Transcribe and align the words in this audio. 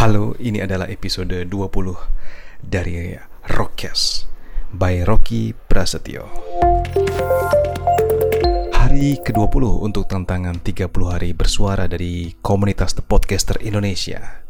Halo, 0.00 0.32
ini 0.40 0.64
adalah 0.64 0.88
episode 0.88 1.44
20 1.44 1.52
dari 2.64 3.12
Rockcast 3.52 4.24
by 4.72 5.04
Rocky 5.04 5.52
Prasetyo. 5.52 6.24
Hari 8.72 9.20
ke-20 9.20 9.60
untuk 9.60 10.08
tantangan 10.08 10.56
30 10.64 10.88
hari 11.04 11.36
bersuara 11.36 11.84
dari 11.84 12.32
komunitas 12.40 12.96
The 12.96 13.04
Podcaster 13.04 13.60
Indonesia. 13.60 14.40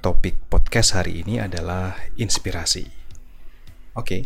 Topik 0.00 0.48
podcast 0.48 0.96
hari 0.96 1.20
ini 1.20 1.44
adalah 1.44 2.00
inspirasi. 2.16 2.88
Oke. 4.00 4.24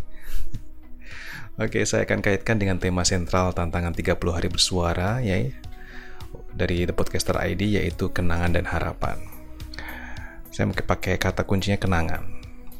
Oke, 1.58 1.82
saya 1.82 2.06
akan 2.06 2.22
kaitkan 2.22 2.62
dengan 2.62 2.78
tema 2.78 3.02
sentral 3.02 3.50
tantangan 3.58 3.90
30 3.90 4.14
hari 4.30 4.46
bersuara 4.46 5.18
ya 5.18 5.50
dari 6.54 6.86
The 6.86 6.94
Podcaster 6.94 7.34
ID 7.42 7.82
yaitu 7.82 8.14
kenangan 8.14 8.54
dan 8.54 8.70
harapan 8.70 9.37
saya 10.58 10.74
mungkin 10.74 10.90
pakai 10.90 11.22
kata 11.22 11.46
kuncinya 11.46 11.78
kenangan. 11.78 12.26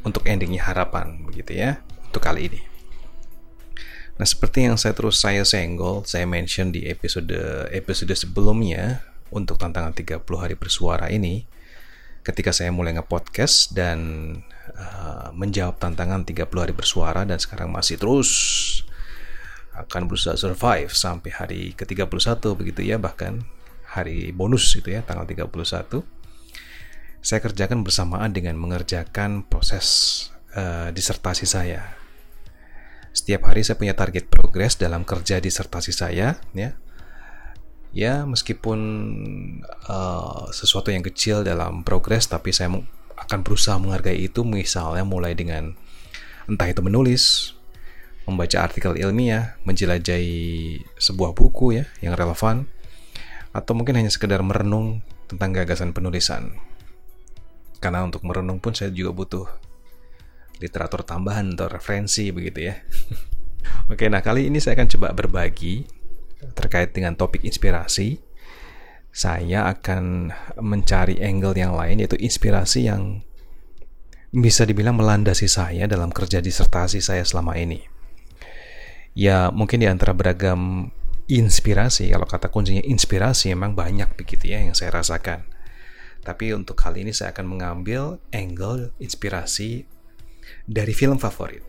Untuk 0.03 0.27
endingnya 0.27 0.67
harapan 0.67 1.23
begitu 1.23 1.55
ya 1.55 1.79
untuk 2.11 2.19
kali 2.19 2.51
ini. 2.51 2.59
Nah 4.19 4.27
seperti 4.27 4.67
yang 4.67 4.75
saya 4.75 4.99
terus 4.99 5.23
saya 5.23 5.47
senggol 5.47 6.03
saya 6.03 6.27
mention 6.27 6.75
di 6.75 6.91
episode 6.91 7.31
episode 7.71 8.11
sebelumnya 8.19 9.07
untuk 9.31 9.63
tantangan 9.63 9.95
30 9.95 10.27
hari 10.35 10.59
bersuara 10.59 11.07
ini 11.07 11.47
ketika 12.27 12.51
saya 12.51 12.75
mulai 12.75 12.99
nge-podcast 12.99 13.79
dan 13.79 13.99
uh, 14.75 15.31
menjawab 15.31 15.79
tantangan 15.79 16.27
30 16.27 16.51
hari 16.51 16.75
bersuara 16.75 17.23
dan 17.23 17.39
sekarang 17.39 17.71
masih 17.71 17.95
terus 17.95 18.31
akan 19.79 20.11
berusaha 20.11 20.35
survive 20.35 20.91
sampai 20.91 21.31
hari 21.31 21.63
ke-31 21.79 22.43
begitu 22.59 22.81
ya 22.83 22.99
bahkan 22.99 23.47
hari 23.87 24.35
bonus 24.35 24.67
itu 24.75 24.91
ya 24.91 25.07
tanggal 25.07 25.31
31 25.31 26.18
saya 27.19 27.43
kerjakan 27.43 27.83
bersamaan 27.83 28.31
dengan 28.31 28.55
mengerjakan 28.57 29.45
proses 29.47 29.87
uh, 30.55 30.95
disertasi 30.95 31.45
saya. 31.45 31.99
Setiap 33.11 33.51
hari 33.51 33.67
saya 33.67 33.75
punya 33.75 33.99
target 33.99 34.31
progres 34.31 34.79
dalam 34.79 35.03
kerja 35.03 35.43
disertasi 35.43 35.91
saya, 35.91 36.39
ya. 36.55 36.71
Ya, 37.91 38.23
meskipun 38.29 38.79
uh, 39.89 40.47
sesuatu 40.53 40.93
yang 40.93 41.03
kecil 41.03 41.43
dalam 41.43 41.83
progres, 41.83 42.29
tapi 42.29 42.55
saya 42.55 42.71
akan 43.19 43.39
berusaha 43.43 43.81
menghargai 43.81 44.29
itu, 44.29 44.47
misalnya 44.47 45.03
mulai 45.03 45.35
dengan 45.35 45.75
entah 46.47 46.69
itu 46.69 46.85
menulis, 46.85 47.57
membaca 48.29 48.61
artikel 48.61 48.95
ilmiah, 49.01 49.57
menjelajahi 49.65 50.85
sebuah 51.01 51.33
buku 51.33 51.81
ya 51.81 51.85
yang 52.05 52.15
relevan, 52.15 52.69
atau 53.57 53.73
mungkin 53.73 53.97
hanya 53.99 54.13
sekedar 54.13 54.45
merenung 54.45 55.01
tentang 55.27 55.57
gagasan 55.57 55.97
penulisan. 55.97 56.68
Karena 57.79 58.03
untuk 58.03 58.27
merenung 58.27 58.59
pun 58.59 58.75
saya 58.75 58.91
juga 58.91 59.15
butuh 59.15 59.47
literatur 60.59 61.07
tambahan 61.07 61.55
atau 61.55 61.71
referensi 61.71 62.31
begitu 62.35 62.71
ya. 62.71 62.75
Oke, 63.93 64.11
nah 64.11 64.21
kali 64.23 64.51
ini 64.51 64.59
saya 64.59 64.75
akan 64.79 64.89
coba 64.91 65.09
berbagi 65.15 65.87
terkait 66.55 66.91
dengan 66.95 67.15
topik 67.15 67.47
inspirasi. 67.47 68.19
Saya 69.09 69.67
akan 69.71 70.31
mencari 70.63 71.19
angle 71.23 71.57
yang 71.57 71.75
lain 71.75 72.03
yaitu 72.03 72.19
inspirasi 72.21 72.87
yang 72.87 73.25
bisa 74.29 74.69
dibilang 74.69 74.95
melandasi 74.95 75.49
saya 75.49 75.89
dalam 75.89 76.13
kerja 76.13 76.45
disertasi 76.45 77.01
saya 77.01 77.25
selama 77.25 77.57
ini. 77.57 77.81
Ya, 79.17 79.51
mungkin 79.51 79.83
di 79.83 79.89
antara 79.89 80.15
beragam 80.15 80.93
inspirasi, 81.27 82.13
kalau 82.13 82.29
kata 82.29 82.53
kuncinya 82.53 82.85
inspirasi 82.85 83.51
memang 83.57 83.75
banyak 83.75 84.15
begitu 84.15 84.53
ya 84.53 84.63
yang 84.63 84.77
saya 84.77 84.95
rasakan 84.95 85.58
tapi 86.29 86.53
untuk 86.53 86.77
kali 86.77 87.09
ini 87.09 87.17
saya 87.17 87.33
akan 87.33 87.49
mengambil 87.49 88.21
angle 88.37 88.93
inspirasi 89.01 89.89
dari 90.69 90.93
film 90.93 91.17
favorit. 91.17 91.65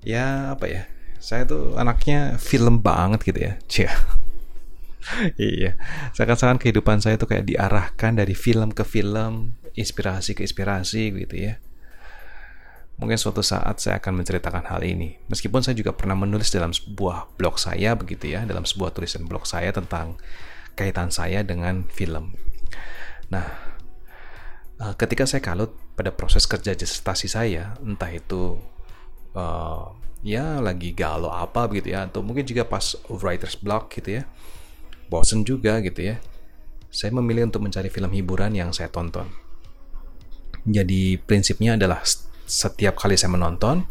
Ya 0.00 0.56
apa 0.56 0.64
ya? 0.64 0.88
Saya 1.20 1.44
tuh 1.44 1.76
anaknya 1.76 2.40
film 2.40 2.80
banget 2.80 3.28
gitu 3.28 3.36
ya. 3.44 3.52
Cia. 3.68 3.92
iya. 5.36 5.76
Seakan-akan 6.16 6.56
kehidupan 6.56 7.04
saya 7.04 7.20
tuh 7.20 7.28
kayak 7.28 7.44
diarahkan 7.52 8.16
dari 8.16 8.32
film 8.32 8.72
ke 8.72 8.80
film, 8.88 9.60
inspirasi 9.76 10.32
ke 10.32 10.40
inspirasi 10.48 11.12
gitu 11.12 11.36
ya. 11.36 11.60
Mungkin 12.96 13.20
suatu 13.20 13.44
saat 13.44 13.76
saya 13.76 14.00
akan 14.00 14.24
menceritakan 14.24 14.72
hal 14.72 14.80
ini. 14.88 15.20
Meskipun 15.28 15.60
saya 15.60 15.76
juga 15.76 15.92
pernah 15.92 16.16
menulis 16.16 16.48
dalam 16.48 16.72
sebuah 16.72 17.36
blog 17.36 17.60
saya 17.60 17.92
begitu 17.92 18.32
ya, 18.32 18.48
dalam 18.48 18.64
sebuah 18.64 18.96
tulisan 18.96 19.28
blog 19.28 19.44
saya 19.44 19.68
tentang 19.68 20.16
kaitan 20.80 21.12
saya 21.12 21.44
dengan 21.44 21.84
film. 21.92 22.34
Nah, 23.28 23.46
uh, 24.80 24.94
ketika 24.96 25.28
saya 25.28 25.44
kalut 25.44 25.72
pada 25.92 26.14
proses 26.14 26.48
kerja 26.48 26.72
disertasi 26.72 27.28
saya, 27.28 27.76
entah 27.84 28.08
itu 28.08 28.56
uh, 29.36 29.92
ya 30.24 30.58
lagi 30.58 30.96
galau 30.96 31.30
apa 31.30 31.68
gitu 31.76 31.92
ya, 31.92 32.08
atau 32.08 32.24
mungkin 32.24 32.48
juga 32.48 32.64
pas 32.64 32.96
writer's 33.12 33.58
block 33.58 33.92
gitu 33.92 34.20
ya, 34.20 34.22
bosen 35.12 35.44
juga 35.44 35.78
gitu 35.84 36.14
ya, 36.14 36.16
saya 36.88 37.12
memilih 37.12 37.52
untuk 37.52 37.62
mencari 37.64 37.92
film 37.92 38.10
hiburan 38.16 38.56
yang 38.56 38.72
saya 38.72 38.88
tonton. 38.88 39.28
Jadi 40.68 41.20
prinsipnya 41.20 41.76
adalah 41.76 42.00
setiap 42.48 42.96
kali 42.96 43.16
saya 43.16 43.32
menonton, 43.32 43.84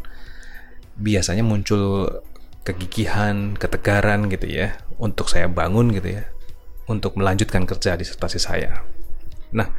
biasanya 0.97 1.45
muncul 1.45 2.09
kegigihan, 2.65 3.53
ketegaran 3.53 4.27
gitu 4.33 4.49
ya, 4.49 4.81
untuk 4.97 5.29
saya 5.29 5.45
bangun 5.45 5.93
gitu 5.93 6.19
ya, 6.19 6.25
untuk 6.89 7.15
melanjutkan 7.15 7.69
kerja 7.69 7.95
disertasi 7.95 8.41
saya. 8.41 8.81
Nah, 9.55 9.71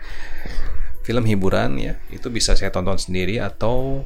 film 1.04 1.24
hiburan 1.24 1.80
ya 1.80 1.96
itu 2.12 2.28
bisa 2.28 2.52
saya 2.52 2.68
tonton 2.68 3.00
sendiri 3.00 3.40
atau 3.40 4.04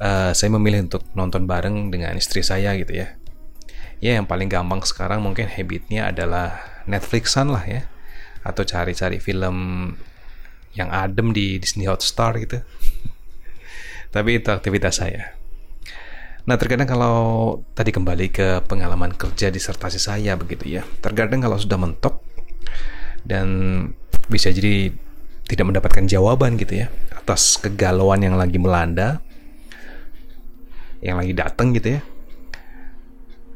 uh, 0.00 0.32
saya 0.32 0.50
memilih 0.56 0.88
untuk 0.88 1.04
nonton 1.12 1.44
bareng 1.44 1.92
dengan 1.92 2.16
istri 2.16 2.40
saya 2.40 2.72
gitu 2.80 2.96
ya. 2.96 3.16
Ya 4.00 4.20
yang 4.20 4.28
paling 4.28 4.52
gampang 4.52 4.84
sekarang 4.84 5.24
mungkin 5.24 5.48
habitnya 5.48 6.12
adalah 6.12 6.60
Netflixan 6.84 7.48
lah 7.48 7.64
ya, 7.64 7.88
atau 8.44 8.62
cari-cari 8.62 9.16
film 9.20 9.56
yang 10.76 10.92
adem 10.92 11.32
di 11.32 11.56
Disney 11.56 11.88
Hotstar 11.88 12.36
gitu. 12.36 12.60
Tapi 14.14 14.40
itu 14.40 14.48
aktivitas 14.52 15.00
saya. 15.00 15.32
Nah, 16.46 16.54
terkadang 16.54 16.86
kalau 16.86 17.16
tadi 17.74 17.90
kembali 17.90 18.30
ke 18.30 18.48
pengalaman 18.70 19.10
kerja 19.16 19.50
disertasi 19.50 19.98
saya 19.98 20.38
begitu 20.38 20.78
ya. 20.78 20.86
Terkadang 21.02 21.42
kalau 21.42 21.58
sudah 21.58 21.74
mentok 21.74 22.22
dan 23.26 23.46
bisa 24.30 24.54
jadi 24.54 24.94
tidak 25.46 25.66
mendapatkan 25.66 26.06
jawaban 26.06 26.58
gitu 26.58 26.86
ya 26.86 26.88
atas 27.14 27.58
kegalauan 27.58 28.22
yang 28.22 28.38
lagi 28.38 28.58
melanda 28.58 29.22
yang 31.04 31.20
lagi 31.20 31.36
datang 31.36 31.76
gitu 31.76 31.98
ya. 31.98 32.00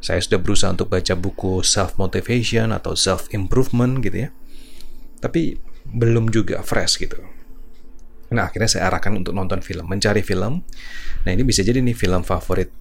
Saya 0.01 0.21
sudah 0.23 0.41
berusaha 0.41 0.73
untuk 0.73 0.89
baca 0.89 1.13
buku 1.13 1.61
self 1.61 2.01
motivation 2.01 2.73
atau 2.73 2.97
self 2.97 3.29
improvement 3.37 4.01
gitu 4.01 4.27
ya. 4.27 4.31
Tapi 5.21 5.61
belum 5.85 6.33
juga 6.33 6.65
fresh 6.65 7.03
gitu. 7.03 7.21
Nah 8.33 8.49
akhirnya 8.49 8.71
saya 8.71 8.89
arahkan 8.89 9.13
untuk 9.13 9.37
nonton 9.37 9.61
film 9.61 9.91
mencari 9.91 10.25
film. 10.25 10.65
Nah 11.27 11.31
ini 11.35 11.43
bisa 11.45 11.61
jadi 11.61 11.83
nih 11.85 11.93
film 11.93 12.25
favorit 12.25 12.73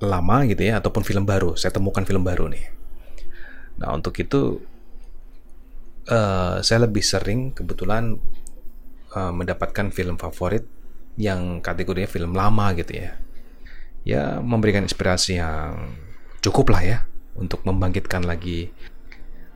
lama 0.00 0.44
gitu 0.48 0.60
ya 0.68 0.82
ataupun 0.82 1.00
film 1.06 1.24
baru. 1.24 1.56
Saya 1.56 1.72
temukan 1.72 2.04
film 2.04 2.26
baru 2.26 2.50
nih. 2.52 2.64
Nah 3.80 3.96
untuk 3.96 4.12
itu 4.20 4.60
uh, 6.10 6.58
saya 6.60 6.84
lebih 6.84 7.00
sering 7.00 7.54
kebetulan 7.54 8.18
uh, 9.14 9.32
mendapatkan 9.32 9.94
film 9.94 10.18
favorit 10.18 10.66
yang 11.16 11.62
kategorinya 11.62 12.10
film 12.10 12.34
lama 12.34 12.74
gitu 12.74 12.98
ya. 12.98 13.16
Ya 14.02 14.22
memberikan 14.42 14.84
inspirasi 14.84 15.38
yang 15.38 15.94
cukup 16.40 16.72
lah 16.74 16.82
ya 16.82 16.98
untuk 17.36 17.62
membangkitkan 17.62 18.24
lagi 18.26 18.72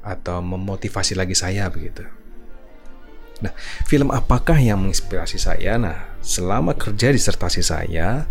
atau 0.04 0.44
memotivasi 0.44 1.16
lagi 1.16 1.32
saya 1.32 1.66
begitu. 1.72 2.04
Nah, 3.40 3.50
film 3.88 4.12
apakah 4.12 4.60
yang 4.60 4.84
menginspirasi 4.84 5.40
saya? 5.40 5.80
Nah, 5.80 6.16
selama 6.20 6.76
kerja 6.76 7.10
disertasi 7.10 7.64
saya, 7.64 8.28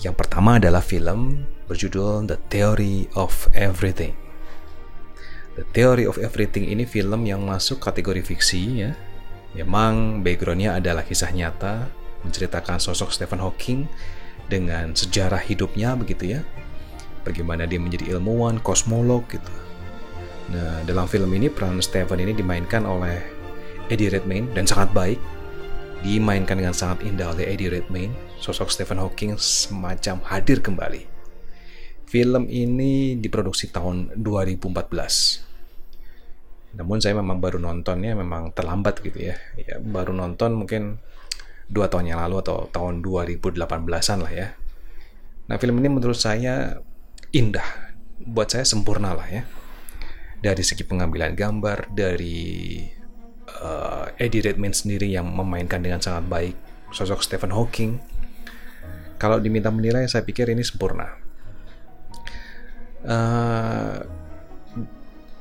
yang 0.00 0.14
pertama 0.16 0.56
adalah 0.56 0.80
film 0.80 1.44
berjudul 1.66 2.30
The 2.30 2.38
Theory 2.48 3.10
of 3.18 3.50
Everything. 3.52 4.23
The 5.54 5.62
Theory 5.70 6.02
of 6.10 6.18
Everything 6.18 6.66
ini 6.66 6.82
film 6.82 7.22
yang 7.30 7.46
masuk 7.46 7.78
kategori 7.78 8.26
fiksi 8.26 8.82
ya. 8.82 8.90
Memang 9.54 10.26
backgroundnya 10.26 10.82
adalah 10.82 11.06
kisah 11.06 11.30
nyata 11.30 11.86
menceritakan 12.26 12.82
sosok 12.82 13.14
Stephen 13.14 13.38
Hawking 13.38 13.86
dengan 14.50 14.90
sejarah 14.98 15.38
hidupnya 15.38 15.94
begitu 15.94 16.34
ya. 16.34 16.40
Bagaimana 17.22 17.70
dia 17.70 17.78
menjadi 17.78 18.18
ilmuwan, 18.18 18.58
kosmolog 18.58 19.30
gitu. 19.30 19.52
Nah, 20.50 20.82
dalam 20.84 21.06
film 21.06 21.30
ini 21.30 21.46
peran 21.46 21.78
Stephen 21.78 22.18
ini 22.18 22.34
dimainkan 22.34 22.82
oleh 22.82 23.22
Eddie 23.88 24.10
Redmayne 24.10 24.50
dan 24.58 24.66
sangat 24.66 24.90
baik. 24.90 25.22
Dimainkan 26.02 26.58
dengan 26.58 26.74
sangat 26.74 27.06
indah 27.06 27.30
oleh 27.30 27.46
Eddie 27.46 27.70
Redmayne. 27.70 28.12
Sosok 28.42 28.74
Stephen 28.74 28.98
Hawking 28.98 29.38
semacam 29.38 30.18
hadir 30.26 30.58
kembali. 30.58 31.13
Film 32.14 32.46
ini 32.46 33.18
diproduksi 33.18 33.74
tahun 33.74 34.22
2014 34.22 36.78
Namun 36.78 37.02
saya 37.02 37.18
memang 37.18 37.42
baru 37.42 37.58
nontonnya 37.58 38.14
memang 38.14 38.54
terlambat 38.54 39.02
gitu 39.02 39.18
ya. 39.18 39.34
ya 39.58 39.82
baru 39.82 40.14
nonton 40.14 40.54
mungkin 40.54 41.02
dua 41.66 41.90
tahun 41.90 42.14
yang 42.14 42.22
lalu 42.22 42.38
atau 42.46 42.70
tahun 42.70 43.02
2018-an 43.02 44.18
lah 44.22 44.30
ya. 44.30 44.54
Nah 45.50 45.58
film 45.58 45.82
ini 45.82 45.90
menurut 45.90 46.14
saya 46.14 46.78
indah, 47.34 47.66
buat 48.22 48.46
saya 48.46 48.62
sempurna 48.62 49.18
lah 49.18 49.26
ya. 49.26 49.42
Dari 50.38 50.62
segi 50.62 50.86
pengambilan 50.86 51.34
gambar, 51.34 51.90
dari 51.90 52.78
uh, 53.58 54.06
Eddie 54.22 54.44
Redmayne 54.44 54.76
sendiri 54.76 55.10
yang 55.10 55.26
memainkan 55.34 55.82
dengan 55.82 55.98
sangat 55.98 56.30
baik 56.30 56.54
sosok 56.94 57.26
Stephen 57.26 57.50
Hawking. 57.50 57.98
Kalau 59.18 59.40
diminta 59.40 59.72
menilai, 59.72 60.04
saya 60.06 60.22
pikir 60.22 60.52
ini 60.52 60.60
sempurna. 60.60 61.23
Uh, 63.04 64.00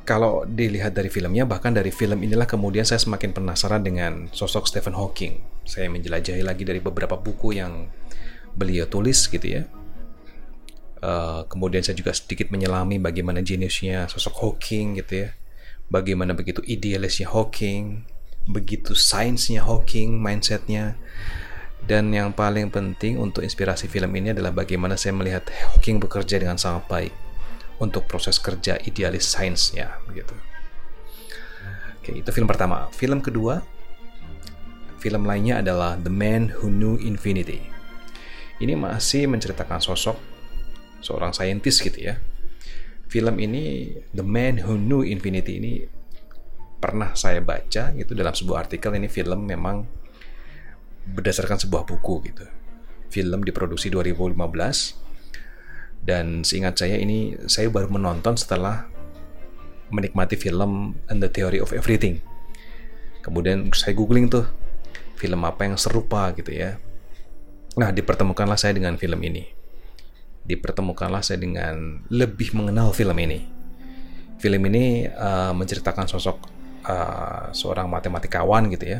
kalau 0.03 0.43
dilihat 0.43 0.91
dari 0.91 1.07
filmnya, 1.07 1.47
bahkan 1.47 1.71
dari 1.71 1.87
film 1.87 2.19
inilah 2.19 2.43
kemudian 2.43 2.83
saya 2.83 2.99
semakin 2.99 3.31
penasaran 3.31 3.87
dengan 3.87 4.27
sosok 4.35 4.67
Stephen 4.67 4.91
Hawking. 4.99 5.39
Saya 5.63 5.87
menjelajahi 5.87 6.43
lagi 6.43 6.67
dari 6.67 6.83
beberapa 6.83 7.15
buku 7.15 7.55
yang 7.55 7.87
beliau 8.51 8.83
tulis 8.91 9.31
gitu 9.31 9.47
ya. 9.47 9.63
Uh, 11.03 11.47
kemudian 11.47 11.83
saya 11.83 11.95
juga 11.95 12.15
sedikit 12.15 12.51
menyelami 12.51 12.99
bagaimana 12.99 13.43
jeniusnya 13.43 14.11
sosok 14.11 14.35
Hawking 14.43 14.99
gitu 14.99 15.27
ya. 15.27 15.29
Bagaimana 15.87 16.35
begitu 16.35 16.59
idealisnya 16.67 17.31
Hawking, 17.31 18.03
begitu 18.51 18.99
sainsnya 18.99 19.63
Hawking, 19.63 20.19
mindsetnya. 20.19 20.99
Dan 21.83 22.11
yang 22.11 22.35
paling 22.35 22.71
penting 22.71 23.19
untuk 23.19 23.43
inspirasi 23.43 23.87
film 23.87 24.11
ini 24.19 24.35
adalah 24.35 24.51
bagaimana 24.51 24.99
saya 24.99 25.15
melihat 25.15 25.47
Hawking 25.71 26.03
bekerja 26.03 26.43
dengan 26.43 26.59
sangat 26.59 26.87
baik 26.91 27.22
untuk 27.83 28.07
proses 28.07 28.39
kerja 28.39 28.79
idealis 28.87 29.27
sainsnya 29.27 29.99
begitu. 30.07 30.31
Oke, 31.99 32.19
itu 32.19 32.29
film 32.31 32.47
pertama. 32.47 32.87
Film 32.95 33.19
kedua, 33.19 33.63
film 34.99 35.27
lainnya 35.27 35.59
adalah 35.59 35.99
The 35.99 36.11
Man 36.11 36.51
Who 36.51 36.71
Knew 36.71 36.95
Infinity. 36.99 37.63
Ini 38.63 38.79
masih 38.79 39.27
menceritakan 39.27 39.83
sosok 39.83 40.15
seorang 41.03 41.35
saintis 41.35 41.83
gitu 41.83 41.99
ya. 41.99 42.19
Film 43.11 43.35
ini 43.39 43.91
The 44.15 44.23
Man 44.23 44.63
Who 44.63 44.79
Knew 44.79 45.03
Infinity 45.03 45.59
ini 45.59 45.73
pernah 46.79 47.15
saya 47.15 47.39
baca 47.39 47.95
gitu 47.95 48.11
dalam 48.11 48.35
sebuah 48.35 48.67
artikel 48.67 48.91
ini 48.99 49.07
film 49.07 49.47
memang 49.47 49.87
berdasarkan 51.07 51.59
sebuah 51.59 51.87
buku 51.87 52.15
gitu. 52.27 52.43
Film 53.07 53.47
diproduksi 53.47 53.87
2015 53.87 54.35
dan 56.03 56.43
seingat 56.43 56.75
saya 56.75 56.99
ini 56.99 57.39
saya 57.47 57.71
baru 57.71 57.87
menonton 57.87 58.35
setelah 58.35 58.91
menikmati 59.93 60.35
film 60.35 60.99
And 61.07 61.23
the 61.23 61.31
Theory 61.31 61.63
of 61.63 61.71
Everything. 61.71 62.19
Kemudian 63.23 63.71
saya 63.71 63.95
googling 63.95 64.27
tuh 64.27 64.43
film 65.15 65.47
apa 65.47 65.63
yang 65.63 65.79
serupa 65.79 66.33
gitu 66.35 66.51
ya. 66.51 66.75
Nah, 67.79 67.89
dipertemukanlah 67.95 68.59
saya 68.59 68.75
dengan 68.75 68.99
film 68.99 69.17
ini. 69.23 69.47
Dipertemukanlah 70.43 71.23
saya 71.23 71.39
dengan 71.39 72.03
lebih 72.11 72.51
mengenal 72.51 72.91
film 72.91 73.15
ini. 73.15 73.47
Film 74.43 74.61
ini 74.67 75.07
uh, 75.07 75.55
menceritakan 75.55 76.05
sosok 76.11 76.37
uh, 76.83 77.47
seorang 77.55 77.87
matematikawan 77.87 78.67
gitu 78.75 78.99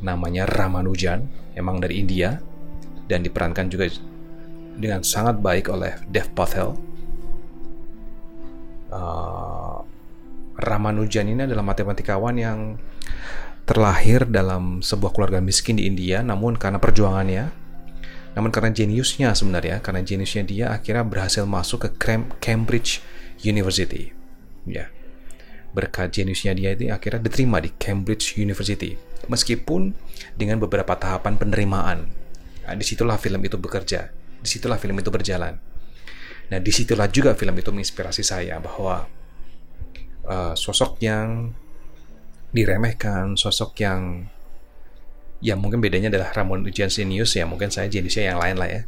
Namanya 0.00 0.48
Ramanujan, 0.48 1.28
emang 1.52 1.76
dari 1.76 2.00
India 2.00 2.40
dan 3.04 3.20
diperankan 3.20 3.68
juga 3.68 3.92
dengan 4.74 5.06
sangat 5.06 5.38
baik 5.38 5.70
oleh 5.70 5.98
Dev 6.10 6.30
Patel. 6.34 6.74
Uh, 8.94 9.82
Ramanujan 10.54 11.26
ini 11.26 11.50
adalah 11.50 11.66
matematikawan 11.66 12.38
yang 12.38 12.78
terlahir 13.66 14.28
dalam 14.28 14.84
sebuah 14.84 15.10
keluarga 15.10 15.42
miskin 15.42 15.80
di 15.80 15.90
India, 15.90 16.22
namun 16.22 16.54
karena 16.54 16.78
perjuangannya, 16.78 17.50
namun 18.38 18.50
karena 18.54 18.70
jeniusnya 18.70 19.34
sebenarnya, 19.34 19.82
karena 19.82 20.06
jeniusnya 20.06 20.44
dia 20.46 20.66
akhirnya 20.70 21.02
berhasil 21.02 21.42
masuk 21.42 21.88
ke 21.88 22.22
Cambridge 22.38 23.02
University. 23.42 24.14
Ya, 24.68 24.94
berkat 25.74 26.14
jeniusnya 26.14 26.54
dia 26.54 26.70
itu 26.76 26.86
akhirnya 26.86 27.26
diterima 27.26 27.58
di 27.58 27.74
Cambridge 27.74 28.38
University, 28.38 28.94
meskipun 29.26 29.90
dengan 30.38 30.62
beberapa 30.62 30.94
tahapan 30.94 31.34
penerimaan. 31.34 31.98
Nah, 32.64 32.74
di 32.78 32.84
situlah 32.86 33.18
film 33.18 33.42
itu 33.42 33.58
bekerja 33.58 34.23
di 34.44 34.48
situlah 34.52 34.76
film 34.76 35.00
itu 35.00 35.08
berjalan. 35.08 35.56
Nah, 36.52 36.60
di 36.60 36.68
situlah 36.68 37.08
juga 37.08 37.32
film 37.32 37.56
itu 37.56 37.72
menginspirasi 37.72 38.20
saya 38.20 38.60
bahwa 38.60 39.08
uh, 40.28 40.52
sosok 40.52 41.00
yang 41.00 41.56
diremehkan, 42.52 43.40
sosok 43.40 43.80
yang 43.80 44.28
ya 45.40 45.56
mungkin 45.56 45.80
bedanya 45.80 46.12
adalah 46.12 46.36
Ramanujan 46.36 46.92
Jenius 46.92 47.36
ya 47.36 47.48
mungkin 47.48 47.72
saya 47.72 47.88
jenisnya 47.88 48.36
yang 48.36 48.38
lain 48.38 48.60
lah 48.60 48.68
ya. 48.68 48.82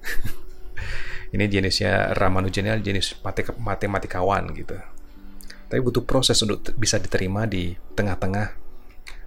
Ini 1.34 1.48
jenisnya 1.48 2.12
Ramanujan 2.12 2.84
jenis 2.84 3.16
matematikawan 3.56 4.52
gitu. 4.52 4.76
Tapi 5.66 5.80
butuh 5.82 6.04
proses 6.04 6.38
untuk 6.44 6.62
bisa 6.78 7.00
diterima 7.00 7.48
di 7.48 7.74
tengah-tengah 7.74 8.46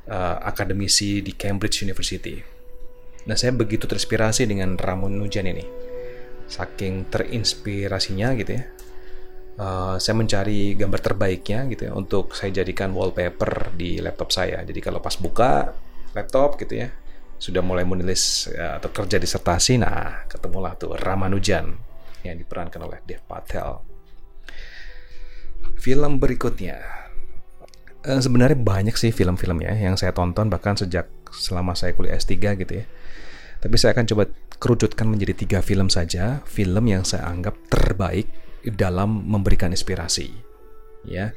uh, 0.08 0.38
akademisi 0.46 1.20
di 1.20 1.36
Cambridge 1.36 1.84
University. 1.84 2.40
Nah, 3.28 3.36
saya 3.36 3.52
begitu 3.52 3.84
terinspirasi 3.84 4.48
dengan 4.48 4.80
Ramanujan 4.80 5.52
ini 5.52 5.90
saking 6.50 7.07
terinspirasinya 7.07 8.34
gitu 8.42 8.57
ya. 8.57 8.63
Uh, 9.60 9.96
saya 10.00 10.16
mencari 10.16 10.72
gambar 10.74 11.01
terbaiknya 11.04 11.68
gitu 11.68 11.92
ya 11.92 11.94
untuk 11.94 12.31
saya 12.31 12.63
jadikan 12.63 12.92
wallpaper 12.92 13.72
di 13.78 14.01
laptop 14.01 14.34
saya. 14.34 14.66
Jadi 14.66 14.80
kalau 14.81 15.00
pas 15.00 15.13
buka 15.16 15.69
laptop 16.18 16.57
gitu 16.57 16.84
ya 16.84 16.90
sudah 17.40 17.63
mulai 17.63 17.88
menulis 17.88 18.51
ya, 18.51 18.81
atau 18.81 18.92
kerja 18.92 19.16
disertasi 19.16 19.80
nah 19.80 20.28
ketemulah 20.28 20.75
tuh 20.75 21.00
Ramanujan 21.00 21.72
yang 22.28 22.36
diperankan 22.36 22.84
oleh 22.84 23.00
Dev 23.07 23.24
Patel. 23.24 23.80
Film 25.80 26.19
berikutnya. 26.19 26.80
Uh, 28.04 28.19
sebenarnya 28.19 28.60
banyak 28.60 28.95
sih 28.95 29.12
film-film 29.12 29.60
ya 29.60 29.75
yang 29.75 30.00
saya 30.00 30.16
tonton 30.16 30.48
bahkan 30.48 30.75
sejak 30.75 31.07
selama 31.36 31.75
saya 31.75 31.92
kuliah 31.95 32.16
S3 32.16 32.36
gitu 32.60 32.74
ya. 32.80 32.86
Tapi 33.60 33.75
saya 33.75 33.92
akan 33.92 34.07
coba 34.07 34.24
kerucutkan 34.59 35.07
menjadi 35.07 35.33
tiga 35.33 35.59
film 35.63 35.88
saja, 35.88 36.44
film 36.44 36.83
yang 36.85 37.07
saya 37.07 37.31
anggap 37.31 37.56
terbaik 37.71 38.27
dalam 38.75 39.23
memberikan 39.23 39.71
inspirasi. 39.71 40.35
Ya, 41.07 41.31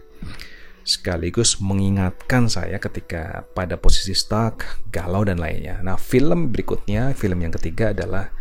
sekaligus 0.83 1.63
mengingatkan 1.63 2.51
saya 2.51 2.83
ketika 2.83 3.47
pada 3.55 3.79
posisi 3.79 4.13
stuck, 4.13 4.67
galau 4.91 5.23
dan 5.23 5.39
lainnya. 5.39 5.79
Nah, 5.81 5.95
film 5.95 6.51
berikutnya, 6.51 7.15
film 7.15 7.39
yang 7.47 7.55
ketiga 7.55 7.95
adalah 7.95 8.35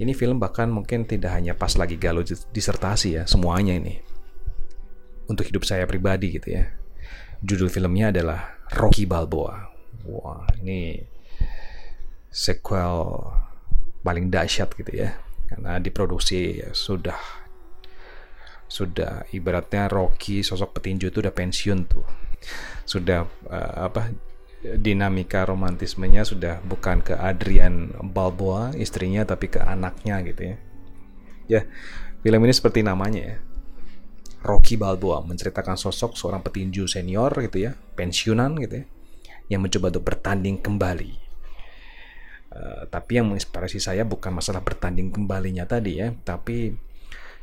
ini 0.00 0.16
film 0.16 0.40
bahkan 0.40 0.72
mungkin 0.72 1.04
tidak 1.04 1.36
hanya 1.36 1.52
pas 1.52 1.76
lagi 1.76 2.00
galau 2.00 2.24
disertasi 2.24 3.20
ya, 3.20 3.24
semuanya 3.28 3.76
ini. 3.76 4.00
Untuk 5.28 5.46
hidup 5.46 5.68
saya 5.68 5.84
pribadi 5.84 6.40
gitu 6.40 6.56
ya. 6.56 6.72
Judul 7.44 7.68
filmnya 7.68 8.08
adalah 8.10 8.56
Rocky 8.72 9.04
Balboa. 9.04 9.68
Wah, 10.08 10.48
ini 10.58 10.98
sequel 12.32 13.28
paling 14.02 14.28
dahsyat 14.28 14.74
gitu 14.76 14.92
ya. 14.92 15.16
Karena 15.48 15.78
diproduksi 15.78 16.60
sudah 16.74 17.18
sudah 18.66 19.28
ibaratnya 19.36 19.84
Rocky 19.86 20.40
sosok 20.40 20.80
petinju 20.80 21.12
itu 21.12 21.20
udah 21.20 21.34
pensiun 21.34 21.78
tuh. 21.86 22.06
Sudah 22.84 23.28
uh, 23.48 23.88
apa 23.88 24.10
dinamika 24.62 25.42
romantismenya 25.42 26.22
sudah 26.22 26.62
bukan 26.62 27.02
ke 27.02 27.18
Adrian 27.18 27.90
Balboa 27.98 28.70
istrinya 28.78 29.26
tapi 29.26 29.50
ke 29.50 29.60
anaknya 29.60 30.22
gitu 30.26 30.42
ya. 30.54 30.56
Ya 31.50 31.62
film 32.22 32.40
ini 32.42 32.54
seperti 32.54 32.80
namanya 32.82 33.22
ya. 33.22 33.36
Rocky 34.42 34.74
Balboa 34.74 35.22
menceritakan 35.22 35.78
sosok 35.78 36.18
seorang 36.18 36.42
petinju 36.42 36.90
senior 36.90 37.30
gitu 37.46 37.62
ya 37.70 37.78
pensiunan 37.94 38.58
gitu 38.58 38.82
ya 38.82 38.84
yang 39.46 39.62
mencoba 39.62 39.94
untuk 39.94 40.02
bertanding 40.02 40.58
kembali 40.58 41.21
Uh, 42.52 42.84
tapi 42.92 43.16
yang 43.16 43.32
menginspirasi 43.32 43.80
saya 43.80 44.04
bukan 44.04 44.28
masalah 44.28 44.60
bertanding 44.60 45.08
kembalinya 45.08 45.64
tadi 45.64 46.04
ya, 46.04 46.12
tapi 46.20 46.76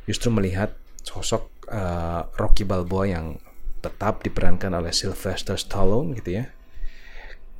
justru 0.06 0.30
melihat 0.30 0.70
sosok 1.02 1.50
uh, 1.66 2.30
Rocky 2.38 2.62
Balboa 2.62 3.10
yang 3.10 3.34
tetap 3.82 4.22
diperankan 4.22 4.70
oleh 4.70 4.94
Sylvester 4.94 5.58
Stallone 5.58 6.14
gitu 6.14 6.38
ya, 6.38 6.46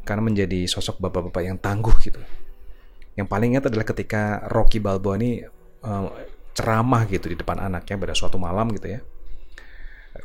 karena 0.06 0.22
menjadi 0.22 0.62
sosok 0.70 1.02
bapak-bapak 1.02 1.42
yang 1.42 1.58
tangguh 1.58 1.98
gitu. 1.98 2.22
Yang 3.18 3.26
paling 3.26 3.58
ingat 3.58 3.66
adalah 3.66 3.82
ketika 3.82 4.46
Rocky 4.46 4.78
Balboa 4.78 5.18
ini 5.18 5.42
uh, 5.82 6.06
ceramah 6.54 7.02
gitu 7.10 7.34
di 7.34 7.34
depan 7.34 7.66
anaknya 7.66 7.98
pada 7.98 8.14
suatu 8.14 8.38
malam 8.38 8.70
gitu 8.78 8.94
ya, 8.94 9.02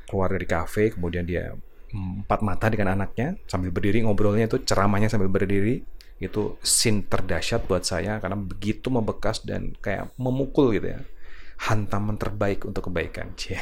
keluar 0.06 0.30
dari 0.30 0.46
kafe, 0.46 0.94
kemudian 0.94 1.26
dia 1.26 1.58
empat 1.90 2.46
mata 2.46 2.70
dengan 2.70 2.94
anaknya 3.02 3.34
sambil 3.50 3.74
berdiri 3.74 4.06
ngobrolnya 4.06 4.46
itu 4.46 4.62
ceramahnya 4.62 5.10
sambil 5.10 5.26
berdiri 5.26 5.82
itu 6.20 6.56
scene 6.64 7.04
terdahsyat 7.04 7.68
buat 7.68 7.84
saya 7.84 8.24
karena 8.24 8.40
begitu 8.40 8.88
membekas 8.88 9.44
dan 9.44 9.76
kayak 9.84 10.16
memukul 10.16 10.72
gitu 10.72 10.96
ya 10.96 11.00
hantaman 11.68 12.16
terbaik 12.20 12.64
untuk 12.68 12.92
kebaikan 12.92 13.36
cie 13.36 13.60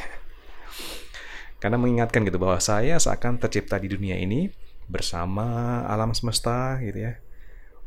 Karena 1.64 1.80
mengingatkan 1.80 2.28
gitu 2.28 2.36
bahwa 2.44 2.60
saya 2.60 3.00
seakan 3.00 3.40
tercipta 3.40 3.80
di 3.80 3.88
dunia 3.88 4.20
ini 4.20 4.52
bersama 4.92 5.80
alam 5.88 6.12
semesta 6.12 6.76
gitu 6.84 7.08
ya. 7.08 7.16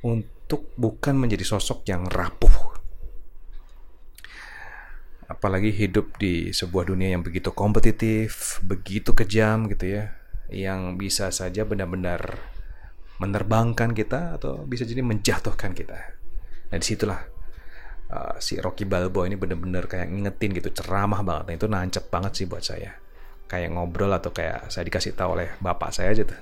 Untuk 0.00 0.73
bukan 0.80 1.12
menjadi 1.12 1.44
sosok 1.44 1.85
yang 1.85 2.08
rapuh. 2.08 2.80
Apalagi 5.28 5.76
hidup 5.76 6.16
di 6.16 6.56
sebuah 6.56 6.88
dunia 6.88 7.12
yang 7.12 7.20
begitu 7.20 7.52
kompetitif, 7.52 8.64
begitu 8.64 9.12
kejam 9.12 9.68
gitu 9.68 9.92
ya. 9.92 10.16
Yang 10.49 10.80
bisa 10.96 11.28
saja 11.28 11.68
benar-benar 11.68 12.55
menerbangkan 13.16 13.96
kita 13.96 14.37
atau 14.37 14.64
bisa 14.68 14.85
jadi 14.85 15.00
menjatuhkan 15.00 15.73
kita. 15.73 15.96
Nah 16.68 16.76
di 16.76 16.87
situlah 16.87 17.20
uh, 18.12 18.37
si 18.37 18.61
Rocky 18.61 18.85
Balboa 18.85 19.25
ini 19.25 19.40
bener-bener 19.40 19.88
kayak 19.88 20.12
ngingetin 20.12 20.50
gitu 20.52 20.68
ceramah 20.73 21.25
banget. 21.25 21.44
Nah 21.49 21.54
itu 21.56 21.66
nancep 21.66 22.04
banget 22.12 22.32
sih 22.37 22.46
buat 22.49 22.61
saya. 22.61 22.92
Kayak 23.46 23.78
ngobrol 23.78 24.11
atau 24.11 24.35
kayak 24.35 24.68
saya 24.68 24.85
dikasih 24.85 25.14
tahu 25.14 25.38
oleh 25.38 25.54
bapak 25.62 25.94
saya 25.94 26.11
aja 26.11 26.26
tuh 26.26 26.40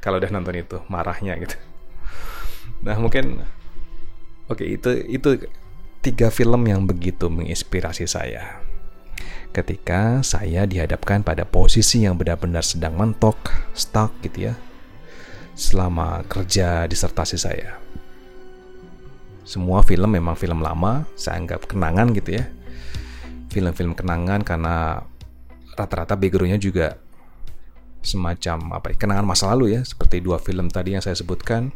kalau 0.00 0.16
udah 0.20 0.30
nonton 0.32 0.56
itu 0.56 0.78
marahnya 0.88 1.36
gitu. 1.40 1.56
Nah 2.86 2.96
mungkin 2.96 3.42
oke 4.48 4.60
okay, 4.60 4.76
itu 4.76 4.90
itu 5.08 5.28
tiga 6.04 6.28
film 6.28 6.62
yang 6.68 6.84
begitu 6.84 7.28
menginspirasi 7.28 8.08
saya. 8.08 8.64
Ketika 9.54 10.24
saya 10.26 10.66
dihadapkan 10.66 11.22
pada 11.22 11.46
posisi 11.46 12.02
yang 12.02 12.18
benar-benar 12.18 12.66
sedang 12.66 12.98
mentok 12.98 13.38
stuck 13.70 14.10
gitu 14.18 14.50
ya 14.50 14.54
selama 15.54 16.26
kerja 16.26 16.84
disertasi 16.90 17.38
saya. 17.38 17.78
Semua 19.46 19.86
film 19.86 20.10
memang 20.10 20.34
film 20.34 20.60
lama 20.60 21.06
saya 21.14 21.38
anggap 21.38 21.70
kenangan 21.70 22.10
gitu 22.12 22.42
ya. 22.42 22.44
Film-film 23.54 23.94
kenangan 23.94 24.42
karena 24.42 24.98
rata-rata 25.78 26.18
backgroundnya 26.18 26.58
juga 26.58 26.98
semacam 28.04 28.76
apa 28.76 28.92
ya 28.92 28.96
kenangan 28.98 29.26
masa 29.26 29.54
lalu 29.54 29.78
ya. 29.78 29.80
Seperti 29.86 30.18
dua 30.18 30.42
film 30.42 30.66
tadi 30.68 30.98
yang 30.98 31.04
saya 31.04 31.14
sebutkan 31.14 31.70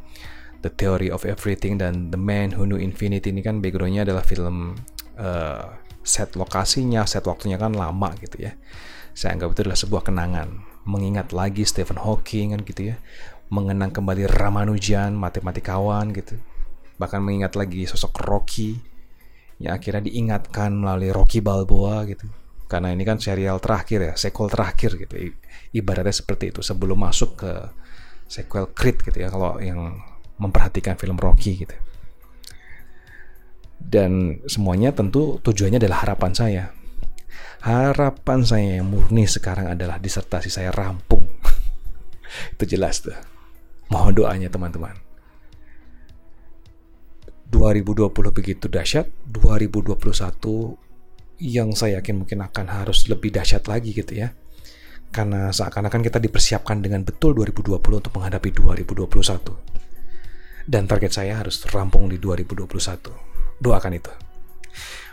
The 0.58 0.74
Theory 0.74 1.14
of 1.14 1.22
Everything 1.22 1.78
dan 1.78 2.10
The 2.10 2.18
Man 2.18 2.50
Who 2.58 2.66
Knew 2.66 2.82
Infinity. 2.82 3.30
Ini 3.30 3.46
kan 3.46 3.62
backgroundnya 3.62 4.02
adalah 4.02 4.26
film 4.26 4.74
uh, 5.14 5.70
set 6.02 6.34
lokasinya 6.34 7.04
set 7.06 7.28
waktunya 7.30 7.60
kan 7.60 7.78
lama 7.78 8.10
gitu 8.18 8.42
ya. 8.42 8.58
Saya 9.14 9.38
anggap 9.38 9.54
itu 9.54 9.60
adalah 9.70 9.78
sebuah 9.78 10.02
kenangan. 10.08 10.48
Mengingat 10.88 11.36
lagi 11.36 11.68
Stephen 11.68 12.00
Hawking 12.00 12.56
kan 12.56 12.64
gitu 12.64 12.90
ya 12.90 12.98
mengenang 13.48 13.92
kembali 13.92 14.28
Ramanujan 14.28 15.16
matematikawan 15.16 16.12
gitu 16.12 16.36
bahkan 16.98 17.22
mengingat 17.22 17.54
lagi 17.54 17.86
sosok 17.86 18.20
Rocky 18.26 18.76
yang 19.62 19.78
akhirnya 19.78 20.06
diingatkan 20.06 20.74
melalui 20.74 21.10
Rocky 21.14 21.38
Balboa 21.38 22.04
gitu 22.06 22.26
karena 22.68 22.92
ini 22.92 23.02
kan 23.02 23.16
serial 23.16 23.56
terakhir 23.64 24.12
ya, 24.12 24.14
sequel 24.14 24.52
terakhir 24.52 25.00
gitu. 25.00 25.32
ibaratnya 25.72 26.12
seperti 26.12 26.52
itu 26.52 26.60
sebelum 26.60 27.00
masuk 27.00 27.40
ke 27.40 27.52
sequel 28.28 28.68
Creed 28.76 29.00
gitu 29.08 29.24
ya 29.24 29.32
kalau 29.32 29.56
yang 29.56 29.96
memperhatikan 30.36 31.00
film 31.00 31.16
Rocky 31.16 31.64
gitu. 31.64 31.72
Dan 33.80 34.44
semuanya 34.44 34.92
tentu 34.92 35.40
tujuannya 35.40 35.80
adalah 35.80 36.04
harapan 36.04 36.32
saya. 36.36 36.64
Harapan 37.64 38.44
saya 38.44 38.84
yang 38.84 38.92
murni 38.92 39.24
sekarang 39.24 39.72
adalah 39.72 39.96
disertasi 39.96 40.52
saya 40.52 40.68
rampung. 40.68 41.24
itu 42.54 42.64
jelas 42.68 43.00
tuh. 43.00 43.16
Mohon 43.88 44.12
doanya 44.14 44.48
teman-teman. 44.52 44.94
2020 47.48 48.12
begitu 48.28 48.68
dahsyat, 48.68 49.08
2021 49.24 50.76
yang 51.40 51.72
saya 51.72 52.02
yakin 52.02 52.24
mungkin 52.24 52.44
akan 52.44 52.66
harus 52.68 53.08
lebih 53.08 53.32
dahsyat 53.32 53.64
lagi 53.64 53.96
gitu 53.96 54.12
ya. 54.12 54.36
Karena 55.08 55.48
seakan-akan 55.48 56.04
kita 56.04 56.20
dipersiapkan 56.20 56.84
dengan 56.84 57.00
betul 57.00 57.32
2020 57.32 57.80
untuk 57.80 58.12
menghadapi 58.12 58.52
2021. 58.52 60.68
Dan 60.68 60.84
target 60.84 61.16
saya 61.16 61.40
harus 61.40 61.64
rampung 61.72 62.12
di 62.12 62.20
2021. 62.20 63.08
Doakan 63.56 63.96
itu. 63.96 64.12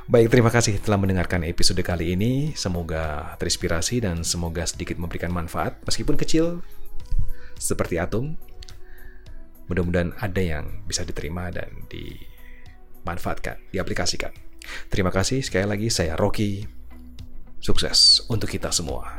Baik, 0.06 0.30
terima 0.30 0.54
kasih 0.54 0.78
telah 0.84 1.00
mendengarkan 1.00 1.48
episode 1.48 1.80
kali 1.80 2.14
ini. 2.14 2.52
Semoga 2.54 3.34
terinspirasi 3.40 4.04
dan 4.04 4.22
semoga 4.22 4.68
sedikit 4.68 5.00
memberikan 5.00 5.32
manfaat, 5.32 5.80
meskipun 5.88 6.20
kecil, 6.20 6.60
seperti 7.58 7.98
atom. 7.98 8.36
Mudah-mudahan 9.66 10.14
ada 10.22 10.42
yang 10.42 10.86
bisa 10.86 11.02
diterima 11.02 11.50
dan 11.50 11.70
dimanfaatkan, 11.90 13.72
diaplikasikan. 13.74 14.32
Terima 14.90 15.14
kasih 15.14 15.46
sekali 15.46 15.66
lagi 15.66 15.88
saya 15.94 16.18
Rocky. 16.18 16.66
Sukses 17.62 18.22
untuk 18.30 18.50
kita 18.50 18.70
semua. 18.70 19.10